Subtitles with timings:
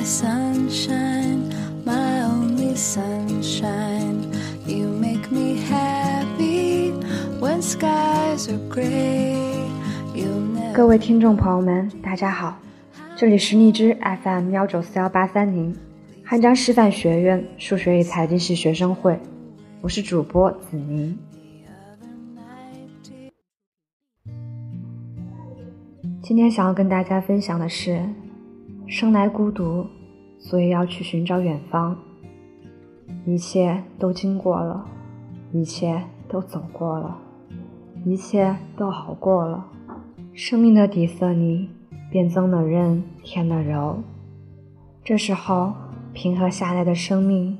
[0.00, 1.52] my sunshine,
[1.84, 4.32] my only sunshine.
[4.66, 6.92] You make me happy
[7.38, 9.36] when skies are gray.
[10.14, 12.58] You never 各位听众朋友们，大家好，
[13.14, 15.76] 这里是荔枝 FM 幺九四幺八三零，
[16.24, 19.20] 汉江师范学院数学与财经系学生会，
[19.82, 21.18] 我是主播子宁。
[26.22, 28.02] 今天想要跟大家分享的是，
[28.86, 29.86] 生来孤独，
[30.40, 31.96] 所以要去寻找远方。
[33.24, 34.84] 一切都经过了，
[35.52, 37.16] 一切都走过了，
[38.04, 39.66] 一切都好过了。
[40.32, 41.68] 生命的底色里
[42.10, 44.02] 变增了韧，添了柔。
[45.04, 45.74] 这时候，
[46.14, 47.58] 平和下来的生命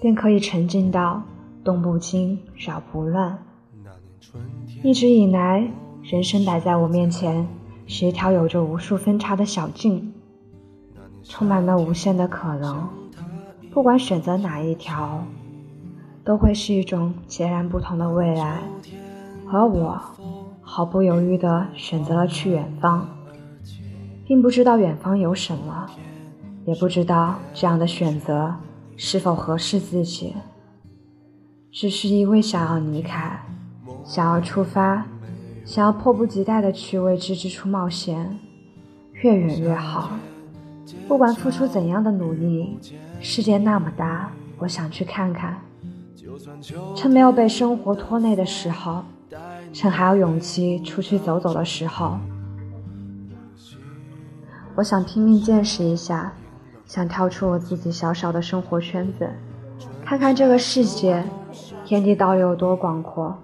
[0.00, 1.22] 便可以沉浸到
[1.64, 3.36] 动不惊，扰不乱。
[4.82, 5.68] 一直以来，
[6.02, 7.46] 人生摆在我面前。
[7.84, 10.14] 是一条有着无数分叉的小径，
[11.24, 12.88] 充满了无限的可能。
[13.70, 15.24] 不管选择哪一条，
[16.24, 18.58] 都会是一种截然不同的未来。
[19.50, 20.00] 而我
[20.60, 23.08] 毫不犹豫地选择了去远方，
[24.26, 25.86] 并不知道远方有什么，
[26.64, 28.54] 也不知道这样的选择
[28.96, 30.34] 是否合适自己，
[31.70, 33.44] 只是因为想要离开，
[34.04, 35.06] 想要出发。
[35.64, 38.36] 想要迫不及待地去未知之处冒险，
[39.12, 40.10] 越远越好。
[41.08, 42.78] 不管付出怎样的努力，
[43.20, 45.56] 世界那么大，我想去看看。
[46.94, 49.02] 趁没有被生活拖累的时候，
[49.72, 52.18] 趁还有勇气出去走走的时候，
[54.74, 56.32] 我想拼命见识一下，
[56.86, 59.28] 想跳出我自己小小的生活圈子，
[60.04, 61.22] 看看这个世界，
[61.84, 63.36] 天地到底有多广阔。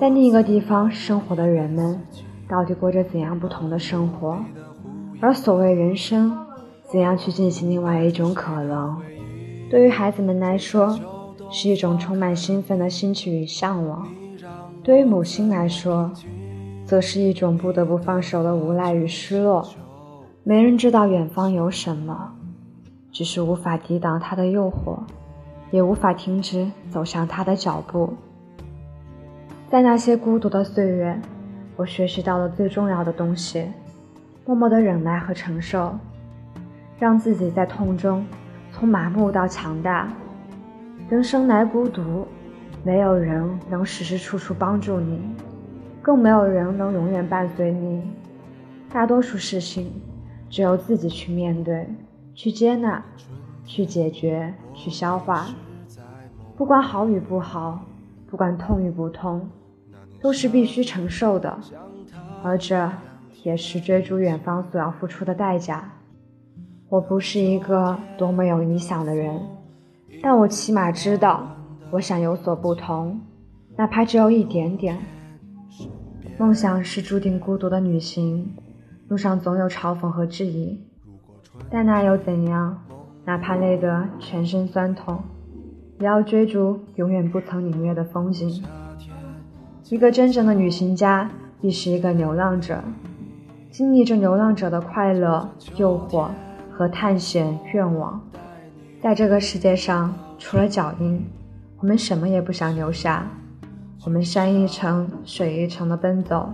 [0.00, 2.00] 在另一个地方生活的人们，
[2.48, 4.38] 到底过着怎样不同的生活？
[5.20, 6.43] 而所谓人生，
[6.94, 8.96] 怎样去进行另外一种可能？
[9.68, 10.96] 对于孩子们来说，
[11.50, 14.06] 是一种充满兴奋的兴趣与向往；
[14.84, 16.08] 对于母亲来说，
[16.86, 19.66] 则是一种不得不放手的无奈与失落。
[20.44, 22.32] 没人知道远方有什么，
[23.10, 25.00] 只是无法抵挡它的诱惑，
[25.72, 28.14] 也无法停止走向它的脚步。
[29.68, 31.20] 在那些孤独的岁月，
[31.74, 33.66] 我学习到了最重要的东西：
[34.46, 35.92] 默默的忍耐和承受，
[36.98, 38.24] 让自己在痛中
[38.72, 40.08] 从麻木到强大。
[41.08, 42.26] 人生来孤独，
[42.82, 45.20] 没有人能时时处处帮助你，
[46.00, 48.02] 更没有人能永远伴随你。
[48.90, 49.92] 大多数事情，
[50.48, 51.86] 只有自己去面对、
[52.34, 53.04] 去接纳、
[53.64, 55.46] 去解决、去消化。
[56.56, 57.84] 不管好与不好，
[58.30, 59.48] 不管痛与不痛。
[60.22, 61.58] 都是必须承受的，
[62.42, 62.90] 而这
[63.42, 65.92] 也是追逐远方所要付出的代价。
[66.94, 69.40] 我不是一个多么有理想的人，
[70.22, 71.44] 但我起码知道，
[71.90, 73.20] 我想有所不同，
[73.74, 74.96] 哪怕只有一点点。
[76.38, 78.48] 梦想是注定孤独的旅行，
[79.08, 80.78] 路上总有嘲讽和质疑，
[81.68, 82.80] 但那又怎样？
[83.24, 85.18] 哪怕累得全身酸痛，
[85.98, 88.62] 也要追逐永远不曾领略的风景。
[89.88, 91.28] 一个真正的旅行家，
[91.60, 92.84] 必是一个流浪者，
[93.68, 96.28] 经历着流浪者的快乐、诱惑
[96.76, 98.20] 和探险愿望。
[99.00, 101.24] 在这个世界上，除了脚印，
[101.78, 103.26] 我们什么也不想留下。
[104.04, 106.52] 我们山一程、水一程的奔走，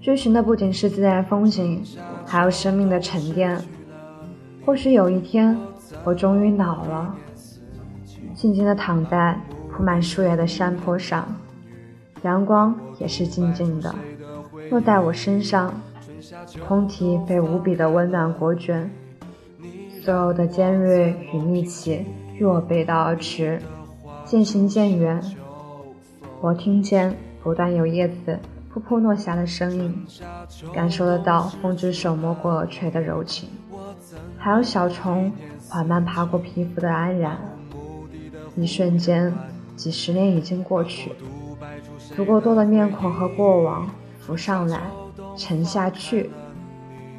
[0.00, 1.82] 追寻的不仅是自然风景，
[2.24, 3.60] 还有生命的沉淀。
[4.64, 5.56] 或许有一天，
[6.02, 7.14] 我终于老了，
[8.34, 9.38] 静静的躺在
[9.70, 11.26] 铺满树叶的山坡上。
[12.22, 13.94] 阳光也是静静的
[14.70, 15.72] 落在我身上，
[16.66, 18.90] 空体被无比的温暖裹卷，
[20.06, 23.60] 所有的尖锐与力气与我背道而驰，
[24.24, 25.20] 渐行渐远。
[26.40, 27.12] 我听见
[27.42, 28.38] 不断有叶子
[28.72, 30.06] 扑扑落下的声音，
[30.72, 33.48] 感受得到风之手摸过耳垂的柔情，
[34.38, 35.32] 还有小虫
[35.68, 37.36] 缓慢爬过皮肤的安然。
[38.54, 39.34] 一瞬间，
[39.74, 41.10] 几十年已经过去。
[42.14, 44.82] 足够多的面孔和过往浮上来，
[45.36, 46.30] 沉下去，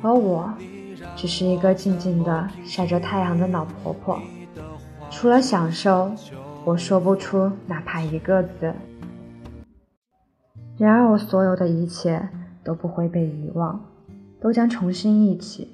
[0.00, 0.50] 而我
[1.20, 4.18] 只是一个静静的晒着太阳的老婆婆。
[5.10, 6.10] 除了享受，
[6.64, 8.72] 我说不出哪怕一个字。
[10.78, 12.26] 然而，我所有的一切
[12.64, 13.84] 都不会被遗忘，
[14.40, 15.68] 都将重新忆起，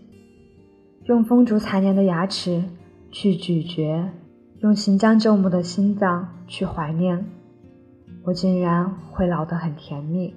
[1.05, 2.65] 用风烛残年的牙齿
[3.13, 4.11] 去咀嚼，
[4.59, 7.25] 用行将就木的心脏去怀念。
[8.25, 10.35] 我竟然会老得很甜蜜，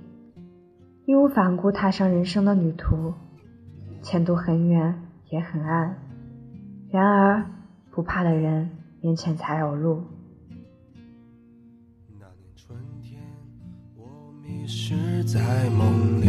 [1.07, 3.15] 义无反顾踏上人生的旅途，
[4.01, 5.95] 前途很远也很暗，
[6.89, 7.45] 然而，
[7.91, 8.69] 不怕的人
[9.01, 10.01] 面前才有路。
[12.17, 13.19] 那年春天，
[13.95, 14.05] 我
[14.41, 16.27] 迷失在梦里。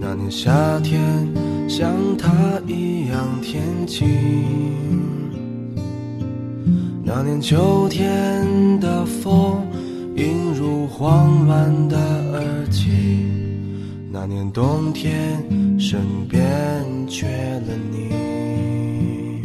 [0.00, 1.02] 那年夏天，
[1.68, 4.08] 像他一样天晴。
[7.04, 9.66] 那年秋天的风，
[10.16, 11.98] 映入慌乱的
[12.32, 13.29] 耳际。
[14.12, 19.44] 那年冬天，身边缺了你。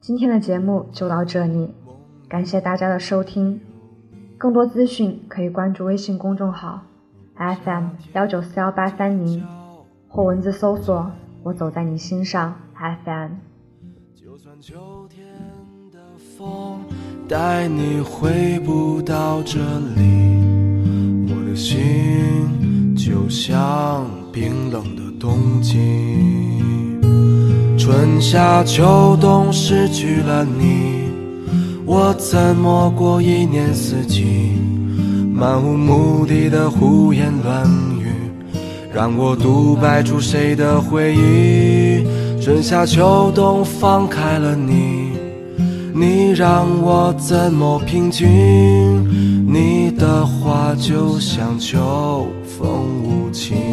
[0.00, 1.72] 今天的节目就到这里，
[2.28, 3.60] 感谢大家的收听。
[4.36, 6.82] 更多资讯可以关注微信公众号
[7.36, 9.46] FM 幺九四幺八三零，
[10.08, 11.12] 或文字搜索
[11.44, 13.30] “我走在你心上 FM”。
[14.16, 15.24] 就算秋天
[15.92, 16.00] 的
[16.36, 16.80] 风
[17.28, 19.60] 带你回不到这
[19.94, 22.57] 里，我的心
[23.08, 25.78] 就像冰冷的冬季。
[27.78, 31.08] 春夏秋冬失去了你，
[31.86, 34.52] 我怎么过一年四季？
[35.32, 37.66] 漫无目的的胡言乱
[37.98, 38.12] 语，
[38.92, 42.04] 让我独白出谁的回忆？
[42.42, 45.07] 春夏秋冬放开了你，
[45.98, 48.24] 你让我怎么平静？
[49.52, 53.67] 你的话就像秋风无情。